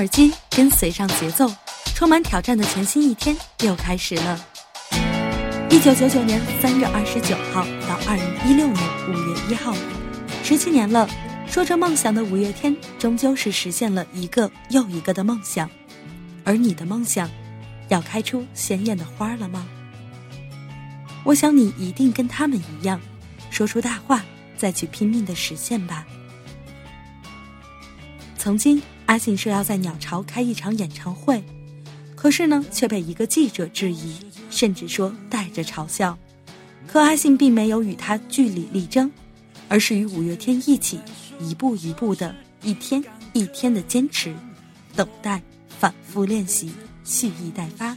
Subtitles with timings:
[0.00, 1.46] 耳机，跟随上节奏，
[1.94, 4.42] 充满挑战的全新一天又开始了。
[5.68, 9.74] 一九九九年三月二十九号到二零一六年五月一号，
[10.42, 11.06] 十七年了。
[11.46, 15.68] 说着梦想的五月天，终究是实现了一个又一个的梦想。
[16.44, 17.28] 而你的梦想，
[17.88, 19.66] 要开出鲜艳的花了吗？
[21.24, 22.98] 我想你一定跟他们一样，
[23.50, 24.24] 说出大话，
[24.56, 26.06] 再去拼命的实现吧。
[28.40, 28.80] 曾经。
[29.04, 31.42] 阿信说要在鸟巢开一场演唱会，
[32.14, 34.16] 可是呢，却被一个记者质疑，
[34.50, 36.16] 甚至说带着嘲笑。
[36.86, 39.10] 可阿信并没有与他据理力争，
[39.68, 41.00] 而是与五月天一起，
[41.40, 42.32] 一步一步的，
[42.62, 44.32] 一天一天的坚持，
[44.94, 45.42] 等待，
[45.80, 46.70] 反复练习，
[47.04, 47.96] 蓄意待发。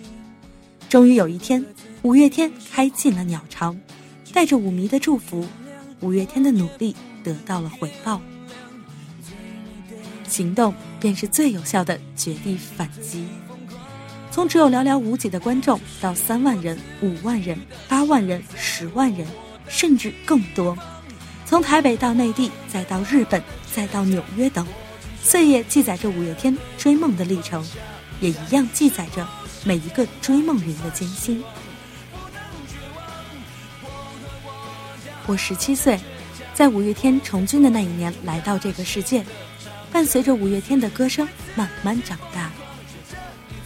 [0.89, 1.63] 终于有一天，
[2.01, 3.75] 五月天开进了鸟巢，
[4.33, 5.47] 带着舞迷的祝福，
[5.99, 8.19] 五月天的努力得到了回报。
[10.33, 13.27] 行动便是最有效的绝地反击。
[14.31, 17.55] 从只有寥寥无几的观众，到三万人、五万人、
[17.87, 19.27] 八万人、十万人，
[19.67, 20.75] 甚至更多。
[21.45, 24.65] 从台北到内地，再到日本，再到纽约等，
[25.21, 27.63] 岁月记载着五月天追梦的历程，
[28.19, 29.27] 也一样记载着
[29.63, 31.43] 每一个追梦人的艰辛。
[35.27, 35.99] 我十七岁，
[36.55, 39.23] 在五月天重军的那一年来到这个世界。
[39.93, 42.51] 伴随着五月天的歌声慢慢长大，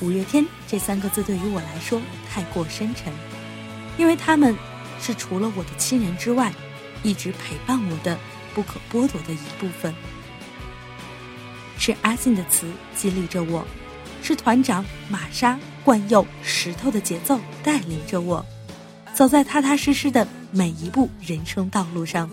[0.01, 3.13] 五月天这三个字对于我来说太过深沉，
[3.97, 4.53] 因为他们
[4.99, 6.51] 是除了我的亲人之外，
[7.01, 8.19] 一直陪伴我的
[8.53, 9.95] 不可剥夺的一部分。
[11.77, 13.65] 是阿信的词激励着我，
[14.21, 18.45] 是团长玛莎惯用石头的节奏带领着我，
[19.13, 22.29] 走在踏踏实实的每一步人生道路上。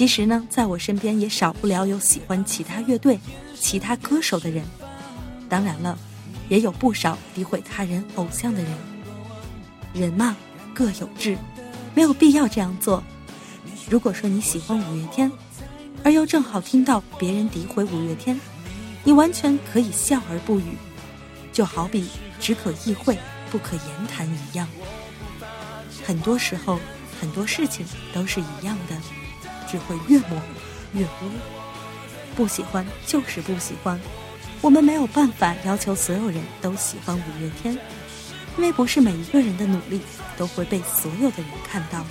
[0.00, 3.20] 其实呢，在我身边也少不了有喜欢其他乐队、
[3.54, 4.64] 其他歌手的人，
[5.46, 5.98] 当然了，
[6.48, 8.72] 也有不少诋毁他人偶像的人。
[9.92, 10.34] 人嘛，
[10.72, 11.36] 各有志，
[11.94, 13.04] 没有必要这样做。
[13.90, 15.30] 如果说你喜欢五月天，
[16.02, 18.40] 而又正好听到别人诋毁五月天，
[19.04, 20.78] 你完全可以笑而不语，
[21.52, 22.08] 就好比
[22.40, 23.18] 只可意会
[23.50, 24.66] 不可言谈一样。
[26.06, 26.80] 很多时候，
[27.20, 28.96] 很多事情都是一样的，
[29.70, 30.40] 只会越抹
[30.92, 31.30] 越污。
[32.34, 34.00] 不喜欢就是不喜欢，
[34.60, 37.78] 我们没有办法要求所有人都喜欢五月天，
[38.56, 40.00] 因为不是每一个人的努力
[40.36, 42.04] 都会被所有的人看到。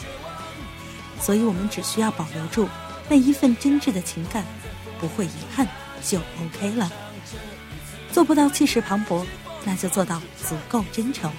[1.20, 2.70] 所以我们只需要保留住
[3.10, 4.46] 那一份真挚的情感，
[5.00, 5.68] 不会遗憾
[6.02, 6.92] 就 OK 了。
[8.12, 9.26] 做不到气势磅礴，
[9.64, 11.32] 那就做到足够真诚，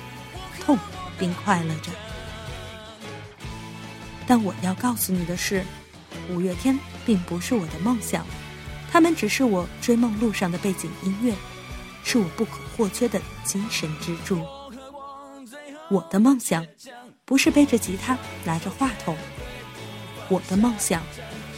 [0.64, 0.78] 痛
[1.18, 1.90] 并快乐着。
[4.26, 5.64] 但我要告诉你的是，
[6.30, 8.24] 五月天并不是我的梦想，
[8.90, 11.34] 他们只是我追梦路上的背景音乐，
[12.04, 14.40] 是我不可或缺的精神支柱。
[15.90, 16.64] 我的梦想，
[17.24, 19.16] 不是背着吉他拿着话筒。
[20.28, 21.02] 我的梦想，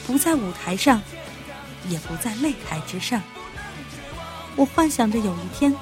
[0.07, 1.03] 不在舞台上，
[1.89, 3.21] 也不在擂台之上。
[4.57, 5.75] 我幻想着有一天，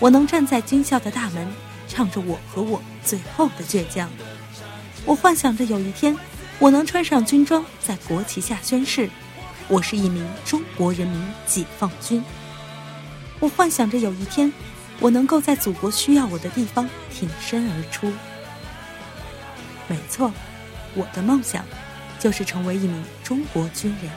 [0.00, 1.46] 我能站在军校的大门，
[1.88, 4.10] 唱着我和我最后的倔强。
[5.04, 6.16] 我幻想着有一天，
[6.62, 9.10] 我能穿上军装，在国旗下宣誓，
[9.66, 12.22] 我是一名中国人民解放军。
[13.40, 14.52] 我幻想着有一天，
[15.00, 18.12] 我能够在祖国需要我的地方挺身而出。
[19.88, 20.32] 没错，
[20.94, 21.64] 我的梦想。
[22.20, 24.08] 就是成为一名中国军人。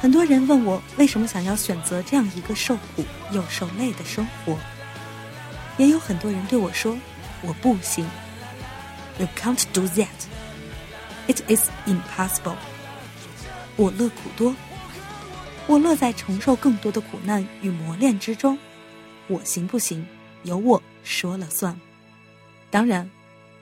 [0.00, 4.56] 很多人问我为什么想要选择这样一个受苦又受累的生活，
[5.76, 6.96] 也有很多人对我说
[7.44, 8.08] ：“我不行
[9.18, 10.06] ，You can't do that.
[11.30, 12.56] It is impossible.”
[13.76, 14.56] 我乐苦多，
[15.68, 18.58] 我乐在承受更多的苦难与磨练之中。
[19.28, 20.04] 我行不行，
[20.42, 21.80] 由我说了算。
[22.68, 23.08] 当然，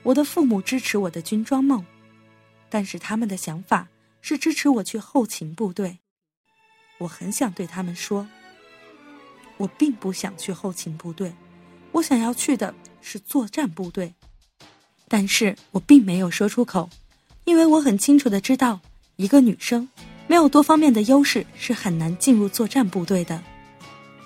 [0.01, 1.85] 我的父母支持我的军装梦。
[2.71, 3.87] 但是他们的想法
[4.19, 5.99] 是支持我去后勤部队，
[6.97, 8.27] 我很想对他们说，
[9.57, 11.33] 我并不想去后勤部队，
[11.91, 14.15] 我想要去的是作战部队，
[15.07, 16.89] 但是我并没有说出口，
[17.49, 18.79] 因为我很清楚的知道，
[19.15, 19.89] 一个女生
[20.27, 23.41] 没有多方面的优势是很难进入作战部队的。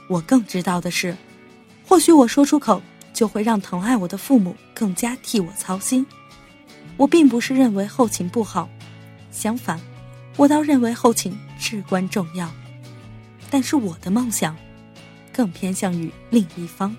[0.10, 1.16] 我更知道的是，
[1.88, 2.82] 或许我说出口
[3.14, 6.06] 就会让疼爱我的父母更加替我操心。
[6.98, 8.68] 我并不是认为后勤不好，
[9.32, 9.80] 相反，
[10.36, 12.52] 我倒认为后勤至关重要。
[13.50, 14.54] 但是我的梦想，
[15.32, 16.94] 更偏向于另一方。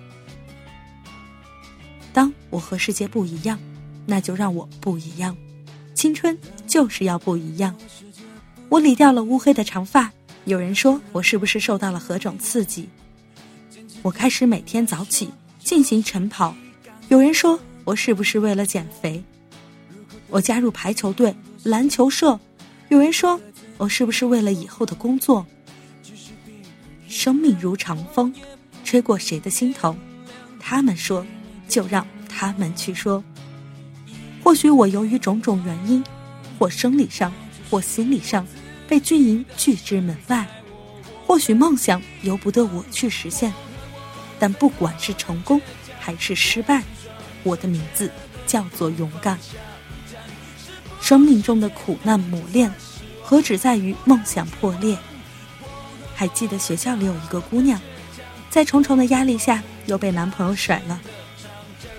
[2.11, 3.59] 当我和世界不一样，
[4.07, 5.37] 那就让我不一样。
[5.95, 6.37] 青春
[6.67, 7.73] 就是要不一样。
[8.69, 10.11] 我理掉了乌黑的长发，
[10.43, 12.89] 有人说我是不是受到了何种刺激？
[14.01, 16.53] 我开始每天早起进行晨跑，
[17.07, 19.23] 有人说我是不是为了减肥？
[20.27, 21.33] 我加入排球队、
[21.63, 22.37] 篮球社，
[22.89, 23.39] 有人说
[23.77, 25.45] 我是不是为了以后的工作？
[27.07, 28.33] 生命如长风，
[28.83, 29.95] 吹过谁的心头？
[30.59, 31.25] 他们说，
[31.69, 33.23] 就让他们去说。
[34.45, 36.03] 或许我由于种种原因，
[36.59, 37.33] 或生理上，
[37.67, 38.45] 或心理上，
[38.87, 40.45] 被军营拒之门外。
[41.25, 43.51] 或许梦想由不得我去实现，
[44.37, 45.59] 但不管是成功
[45.99, 46.83] 还是失败，
[47.41, 48.11] 我的名字
[48.45, 49.39] 叫做勇敢。
[51.01, 52.71] 生命中的苦难磨练，
[53.23, 54.95] 何止在于梦想破裂？
[56.13, 57.81] 还记得学校里有一个姑娘，
[58.51, 61.01] 在重重的压力下又被男朋友甩了，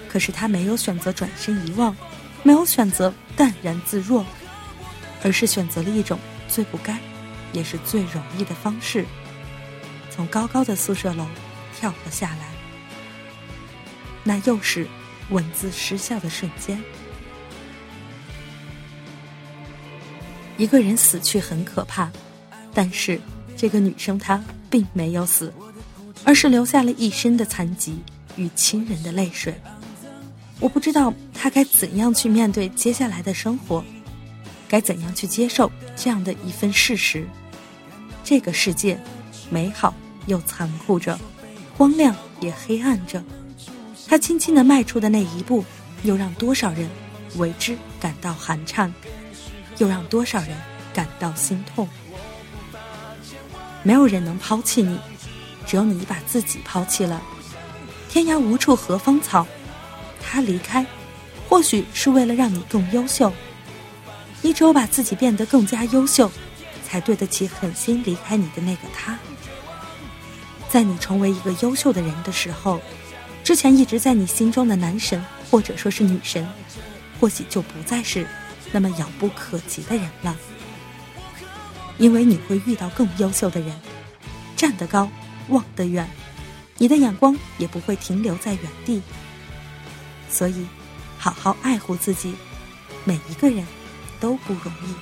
[0.09, 1.95] 可是她没有选择转身遗忘，
[2.43, 4.25] 没有选择淡然自若，
[5.23, 6.99] 而是选择了一种最不该，
[7.53, 9.05] 也是最容易的方式，
[10.11, 11.27] 从高高的宿舍楼
[11.79, 12.49] 跳了下来。
[14.23, 14.87] 那又是
[15.31, 16.81] 文字失效的瞬间。
[20.57, 22.11] 一个人死去很可怕，
[22.73, 23.21] 但是
[23.57, 25.53] 这个女生她并没有死，
[26.25, 28.03] 而是留下了一身的残疾
[28.37, 29.55] 与亲人的泪水。
[30.59, 33.85] 我不知道他该怎样去面对接下来的生活，
[34.69, 37.27] 该怎样去接受这样的一份事实。
[38.25, 38.99] 这个世界，
[39.51, 39.95] 美好
[40.27, 41.19] 又残酷着，
[41.77, 43.23] 光亮也黑暗着。
[44.09, 45.65] 他轻轻的迈出的那一步，
[46.03, 46.89] 又让多少人
[47.37, 48.93] 为之感到寒颤。
[49.79, 50.57] 又让多少人
[50.95, 51.87] 感到心痛。
[53.83, 54.99] 没有人能抛弃你，
[55.67, 57.21] 只有你把自己抛弃了。
[58.09, 59.47] 天涯无处何芳草，
[60.23, 60.85] 他离开，
[61.49, 63.33] 或许是为了让你更优秀。
[64.43, 66.31] 你只有把自己变得更加优秀，
[66.85, 69.19] 才对得起狠心离开你的那个他。
[70.69, 72.81] 在你成为一个优秀的人的时候，
[73.43, 76.47] 之前一直在你心中的男神或者说是女神，
[77.21, 78.27] 或许就不再是
[78.73, 80.37] 那么遥不可及的人了。
[81.99, 83.75] 因为你会遇到更优秀的人，
[84.55, 85.09] 站得高，
[85.49, 86.07] 望得远，
[86.77, 89.01] 你的眼光也不会停留在原地。
[90.37, 90.67] 所以，
[91.19, 92.35] 好好爱护自己，
[93.05, 93.67] 每一个人
[94.21, 94.95] 都不容易。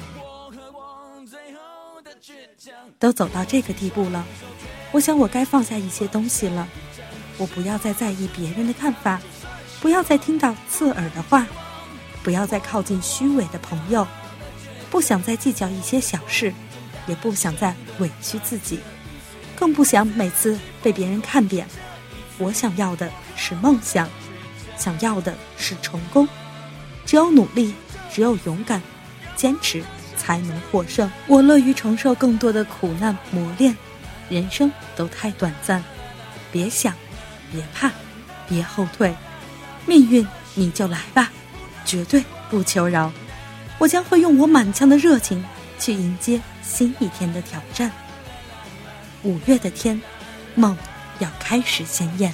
[3.00, 4.24] 都走到这个地步了，
[4.92, 6.68] 我想我该放下一些东西了。
[7.36, 9.20] 我不要再在意别人的看法，
[9.80, 11.44] 不要再听到刺耳的话，
[12.22, 14.06] 不要再靠近虚伪的朋友，
[14.88, 16.54] 不想再计较一些小事。
[17.08, 18.78] 也不想再委屈自己，
[19.56, 21.66] 更不想每次被别人看扁。
[22.38, 24.08] 我想要的是梦想，
[24.76, 26.28] 想要的是成功。
[27.06, 27.74] 只有努力，
[28.12, 28.80] 只有勇敢，
[29.36, 29.82] 坚持
[30.16, 31.10] 才能获胜。
[31.26, 33.76] 我乐于承受更多的苦难磨练。
[34.28, 35.82] 人生都太短暂，
[36.50, 36.94] 别想，
[37.52, 37.90] 别怕，
[38.48, 39.14] 别后退。
[39.86, 41.30] 命运你就来吧，
[41.84, 43.12] 绝对不求饶。
[43.78, 45.44] 我将会用我满腔的热情
[45.78, 46.40] 去迎接。
[46.66, 47.92] 新一天的挑战，
[49.22, 50.00] 五月的天，
[50.54, 50.74] 梦
[51.18, 52.32] 要开始鲜艳。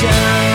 [0.00, 0.47] 想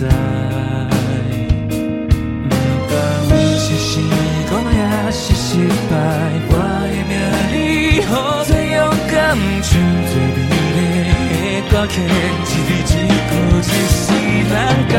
[0.00, 0.08] 在，
[2.48, 2.52] 不
[2.88, 2.92] 管
[3.30, 4.02] 有是成
[4.50, 4.78] 功也
[5.12, 5.46] 是失
[5.88, 5.92] 败，
[6.50, 6.52] 我
[6.90, 7.12] 的名
[8.00, 8.12] 字何
[8.44, 8.76] 最勇
[9.08, 9.14] 敢，
[9.62, 9.70] 唱
[10.10, 10.12] 最
[10.50, 10.78] 美丽
[11.46, 12.04] 的歌曲，一
[12.44, 12.92] 字一句，
[13.62, 14.02] 一世
[14.50, 14.52] 人
[14.88, 14.94] 交。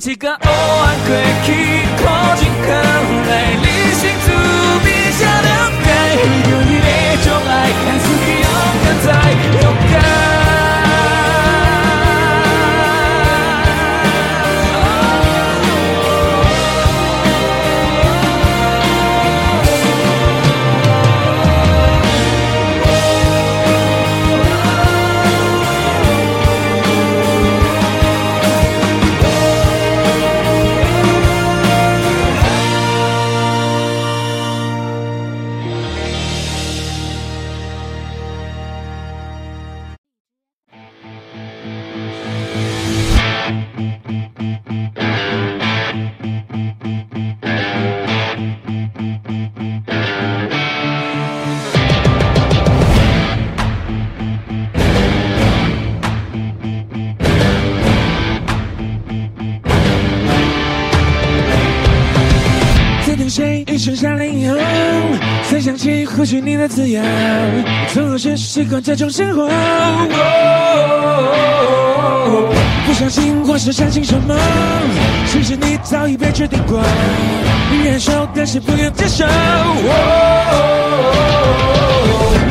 [0.00, 1.57] 一个乌暗过去
[63.78, 64.56] 剩下了以后，
[65.48, 67.04] 才想起或许你的滋养，
[67.92, 69.48] 从何时习惯这种生活？
[72.86, 74.34] 不相信或是相信什么？
[75.26, 76.82] 其实你早已被决定过，
[77.70, 79.24] 你忍受但是不愿接受。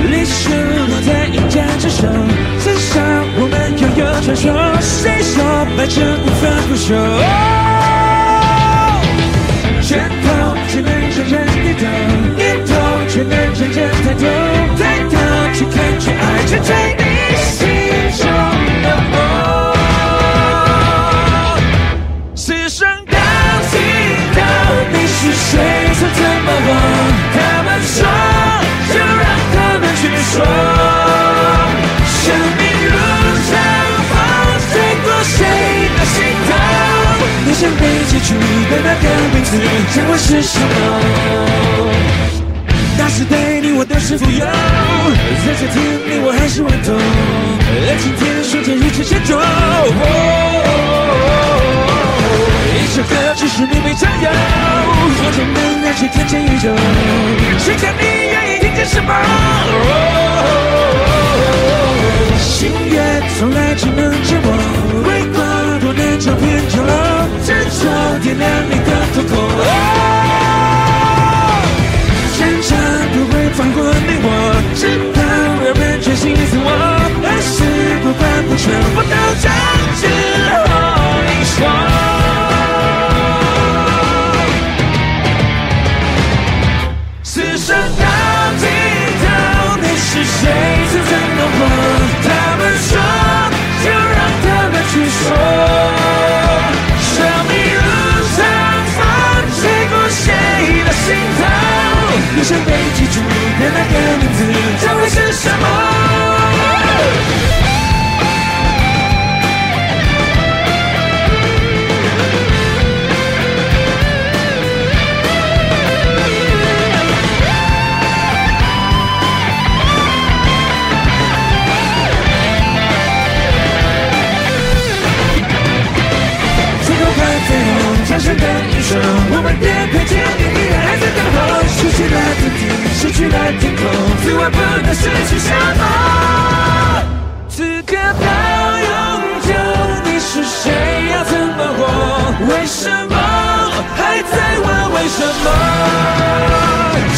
[0.10, 2.10] 历史都在一战之上，
[2.64, 3.02] 至少
[3.40, 4.46] 我们拥有传说。
[4.80, 5.44] 谁说
[5.76, 7.77] 白纸无法不朽？
[9.88, 10.28] 拳头
[10.68, 11.88] 只能让人低头，
[12.36, 12.76] 念头
[13.08, 14.22] 却能让人抬头，
[14.76, 15.16] 抬头
[15.54, 16.76] 去看去爱，去追
[40.28, 40.66] 是什么？
[42.98, 46.94] 那是对你我的是富有，在这天你我还是顽童，
[47.88, 49.40] 爱情天瞬间如此沉重。
[52.76, 56.76] 一首歌只是你没占有，我怎能让去天宇宙？
[57.58, 59.10] 谁叫你愿意听见什么？
[62.38, 63.86] 心愿从来只
[78.58, 79.57] 全部都将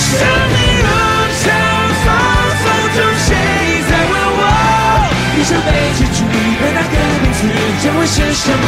[0.09, 0.89] 生命如
[1.43, 1.47] 长
[2.03, 2.05] 风，
[2.61, 3.29] 风中谁
[3.89, 4.41] 在问我？
[5.35, 6.19] 你想被记住
[6.59, 7.39] 的那个名字
[7.83, 8.65] 将会是什么？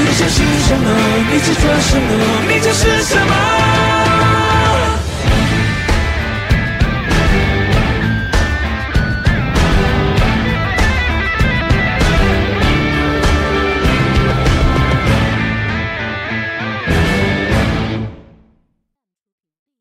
[0.00, 0.86] 你相信什么？
[1.30, 2.08] 你执着什么？
[2.48, 3.83] 你就是什么？